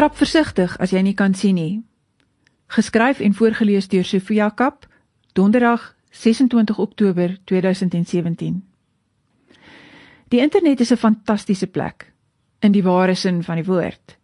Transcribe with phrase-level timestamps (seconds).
[0.00, 1.82] Trap versigtig as jy nie kan sien nie.
[2.72, 4.86] Geskryf en voorgeles deur Sofia Kap,
[5.36, 5.82] Donderdag
[6.16, 8.54] 26 Oktober 2017.
[10.32, 12.12] Die internet is 'n fantastiese plek
[12.60, 14.16] in die ware sin van die woord.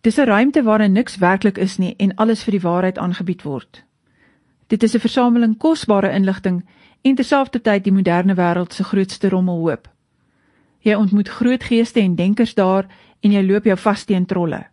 [0.00, 3.84] Dis 'n ruimte waarin niks werklik is nie en alles vir die waarheid aangebied word.
[4.66, 6.64] Dit is 'n versameling kosbare inligting
[7.02, 9.88] en terselfdertyd die moderne wêreld se grootste rommelhoop.
[10.78, 12.86] Jy ontmoet groot geeste en denkers daar
[13.20, 14.66] en jy loop jou vas teen trolle.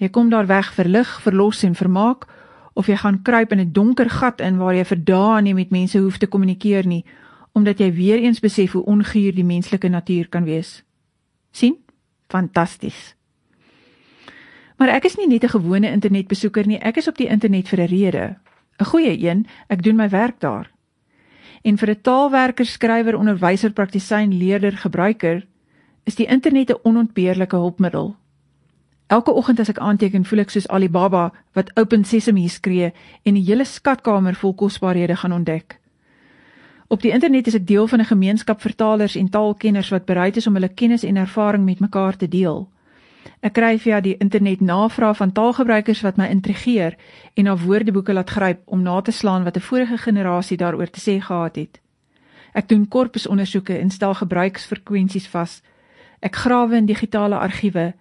[0.00, 2.26] Jy kom daar weg verlig, verlos en vermaak
[2.74, 5.70] of jy gaan kruip in 'n donker gat in waar jy vir dae nie met
[5.70, 7.04] mense hoef te kommunikeer nie
[7.52, 10.84] omdat jy weer eens besef hoe onguur die menslike natuur kan wees.
[11.50, 11.76] sien?
[12.28, 13.16] Fantasties.
[14.78, 17.80] Maar ek is nie net 'n gewone internetbesoeker nie, ek is op die internet vir
[17.80, 18.36] 'n rede.
[18.78, 20.70] 'n Goeie een, ek doen my werk daar.
[21.62, 25.46] En vir 'n taalwerker, skrywer, onderwyser, praktisyn, leerder, gebruiker
[26.04, 28.16] is die internet 'n onontbeerlike hulpmiddel.
[29.06, 33.44] Elke oggend as ek aanteken, voel ek soos Alibaba wat open sesame skree en 'n
[33.44, 35.80] hele skatkamer vol kosbarehede gaan ontdek.
[36.88, 40.46] Op die internet is ek deel van 'n gemeenskap vertalers en taalkenners wat bereid is
[40.46, 42.68] om hulle kennis en ervaring met mekaar te deel.
[43.40, 46.96] Ek kry via die internet navrae van taalgebruikers wat my intrigeer
[47.34, 51.00] en na woordeboeke laat gryp om na te slaan wat 'n vorige generasie daaroor te
[51.00, 51.80] sê gehad het.
[52.52, 55.62] Ek doen korpusondersoeke en stel gebruiksfrekwensies vas
[56.20, 57.92] Ek grawe in digitale argiewe.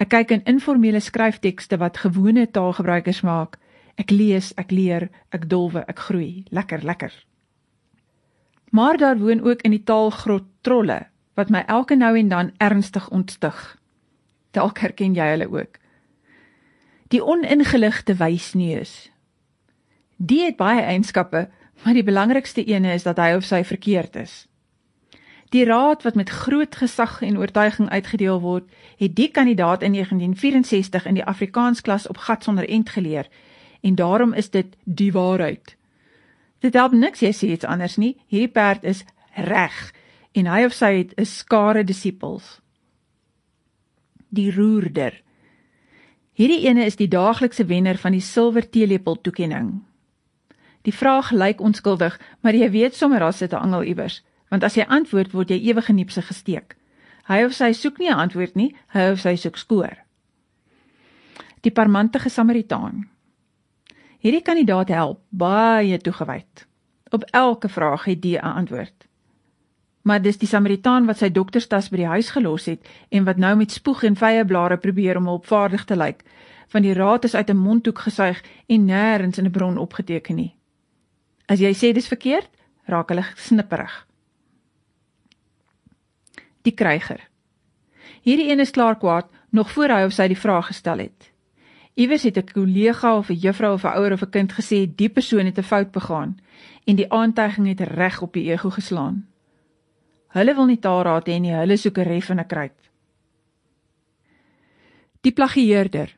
[0.00, 3.58] Ek kyk in informele skryftekste wat gewone taalgebruikers maak.
[4.00, 6.44] Ek lees, ek leer, ek dolwe, ek groei.
[6.50, 7.12] Lekker, lekker.
[8.70, 11.06] Maar daar woon ook in die taalgrot trolle
[11.38, 13.56] wat my elke nou en dan ernstig ontstig.
[14.50, 15.78] Dalk herken jy hulle ook.
[17.10, 19.10] Die oningeligte wysneus.
[20.16, 21.48] Die het baie eienskappe,
[21.82, 24.49] maar die belangrikste ene is dat hy of sy verkeerd is.
[25.50, 31.06] Die raad wat met groot gesag en oortuiging uitgedeel word, het die kandidaat in 1964
[31.06, 33.26] in die Afrikaansklas op gat sonder end geleer
[33.80, 35.76] en daarom is dit die waarheid.
[36.60, 38.14] Dit help niks jy sê iets anders nie.
[38.28, 39.02] Hierdie perd is
[39.34, 39.92] reg
[40.32, 42.60] en hy of sy het 'n skare disippels.
[44.28, 45.22] Die roerder.
[46.32, 49.82] Hierdie ene is die daaglikse wenner van die silwer teelepel toekenning.
[50.82, 54.76] Die vraag lyk onskuldig, maar jy weet sommer as dit 'n angel iewers want as
[54.76, 56.76] jy antwoord word jy ewig geniepse gesteek.
[57.30, 59.96] Hy of sy soek nie 'n antwoord nie, hy of sy soek skoor.
[61.62, 63.08] Die parmantige Samaritaan.
[64.18, 66.66] Hierdie kandidaat help baie toegewyd.
[67.12, 69.06] Op elke vraag het die 'n antwoord.
[70.02, 73.56] Maar dis die Samaritaan wat sy dokterstas by die huis gelos het en wat nou
[73.56, 76.24] met spoeg en vye blare probeer om opvaardig te lyk,
[76.68, 80.54] van die raad is uit 'n mondhoek gesuig en nêrens in 'n bron opgeteken nie.
[81.46, 82.48] As jy sê dis verkeerd,
[82.86, 84.09] raak hulle snipperig
[86.62, 87.20] die kryger.
[88.22, 91.30] Hierdie een is klaar kwaad nog voor hy of sy die vraag gestel het.
[91.94, 95.08] Iewers het 'n kollega of 'n juffrou of 'n ouer of 'n kind gesê die
[95.08, 96.38] persoon het 'n fout begaan
[96.84, 99.26] en die aantuiging het reg op die ego geslaan.
[100.28, 102.90] Hulle wil nie taalraad hê nie, hulle soek 'n ref en 'n kruit.
[105.20, 106.16] Die plagieerder.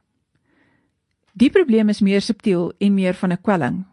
[1.32, 3.84] Die probleem is meer subtiel en meer van 'n kwelling.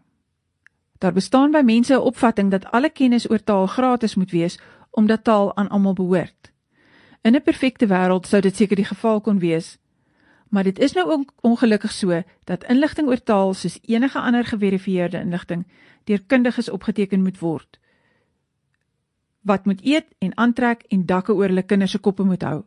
[0.98, 4.58] Daar bestaan by mense 'n opvatting dat alle kennis oor taal gratis moet wees
[4.90, 6.52] omdat taal aan almal behoort.
[7.22, 9.78] In 'n perfekte wêreld sou dit seker die geval kon wees.
[10.48, 15.66] Maar dit is nou ongelukkig so dat inligting oor taal soos enige ander geverifieerde inligting
[16.04, 17.78] deur kundiges opgeteken moet word.
[19.40, 22.64] Wat moet eet en aantrek en dakke oor hulle kinders se koppe moet hou.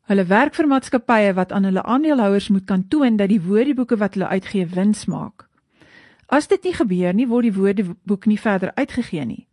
[0.00, 4.14] Hulle werk vir maatskappye wat aan hulle aandeelhouers moet kan toon dat die woordeboeke wat
[4.14, 5.48] hulle uitgee wins maak.
[6.26, 9.49] As dit nie gebeur nie, word die woordeboek nie verder uitgegee nie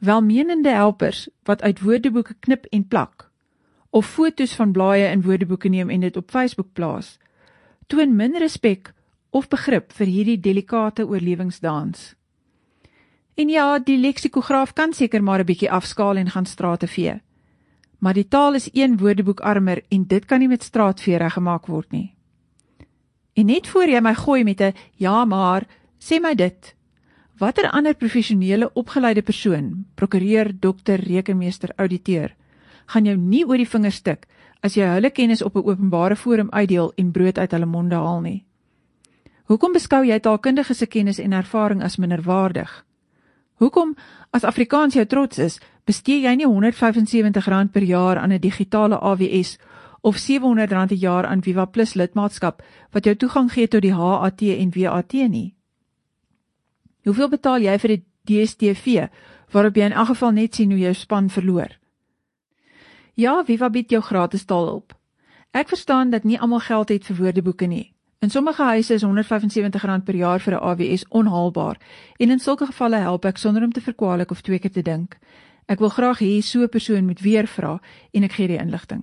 [0.00, 3.30] welmenende helpers wat uit woordeboeke knip en plak
[3.90, 7.18] of fotos van blaaie in woordeboeke neem en dit op Facebook plaas
[7.86, 8.92] toon min respek
[9.30, 12.14] of begrip vir hierdie delikate oorlewingsdans.
[13.38, 17.20] En ja, die leksikograaf kan seker maar 'n bietjie afskaal en gaan strate vee.
[17.98, 21.92] Maar die taal is een woordeboek armer en dit kan nie met straatvee reggemaak word
[21.92, 22.14] nie.
[23.32, 25.66] En net voor jy my gooi met 'n ja maar,
[25.98, 26.74] sê my dit.
[27.40, 32.34] Watter ander professionele opgeleide persoon, prokureur, dokter, rekenmeester, ouditeur,
[32.92, 34.26] gaan jou nie oor die vingers stik
[34.60, 38.20] as jy hulle kennis op 'n openbare forum uitdeel en brood uit hulle monde haal
[38.20, 38.44] nie?
[39.48, 42.84] Hoekom beskou jy taalkundige se kennis en ervaring as minderwaardig?
[43.54, 43.96] Hoekom,
[44.30, 49.58] as Afrikaans jou trots is, bestee jy nie R175 per jaar aan 'n digitale AWS
[50.02, 54.42] of R700 'n jaar aan Viva Plus lidmaatskap wat jou toegang gee tot die HAT
[54.42, 55.54] en WAT nie?
[57.04, 59.08] Hoeveel betaal jy vir die DStv
[59.52, 61.72] waarop jy in elk geval net sien hoe jou span verloor?
[63.14, 64.94] Ja, Viva bied jou gratis taalhulp.
[65.52, 67.92] Ek verstaan dat nie almal geld het vir woordeboeke nie.
[68.20, 71.76] In sommige huise is R175 per jaar vir 'n AWS onhaalbaar
[72.18, 75.18] en in sulke gevalle help ek sonder om te verkwalik of twee keer te dink.
[75.66, 77.80] Ek wil graag hê so 'n persoon moet weer vra
[78.12, 79.02] en ek gee die inligting.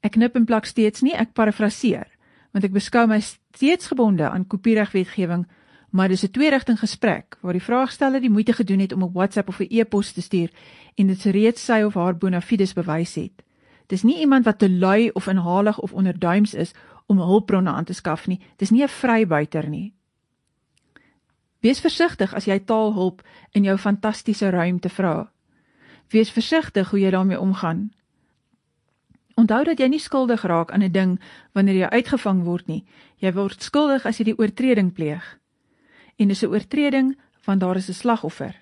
[0.00, 2.06] Ek knip en plak steeds nie, ek parafraseer,
[2.52, 5.46] want ek beskou my steeds gebonde aan kopieregwetgewing,
[5.90, 9.48] maar dis 'n twee-rigting gesprek waar die vraagsteller die moeite gedoen het om 'n WhatsApp
[9.48, 10.50] of 'n e-pos te stuur
[10.94, 13.42] en dit reeds sy of haar bona fides bewys het.
[13.86, 16.74] Dis nie iemand wat te lui of inhalig of onderduims is
[17.06, 18.40] om hulpbronne aan te skaf nie.
[18.56, 19.94] Dis nie 'n vrybuiter nie.
[21.60, 25.30] Wees versigtig as jy taalhulp in jou fantastiese ruimte vra.
[26.08, 27.92] Wees versigtig hoe jy daarmee omgaan.
[29.34, 31.20] Onthou dat jy nie skuldig raak aan 'n ding
[31.52, 32.84] wanneer jy uitgevang word nie.
[33.16, 35.39] Jy word skuldig as jy die oortreding pleeg.
[36.20, 38.54] En dis 'n oortreding want daar is 'n slagoffer.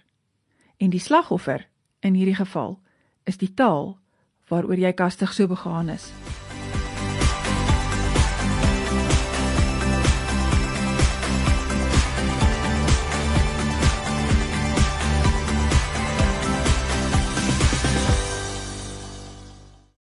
[0.77, 1.69] En die slagoffer
[2.01, 2.81] in hierdie geval
[3.25, 3.99] is die taal
[4.49, 6.13] waaroor jy kastig so begaan is.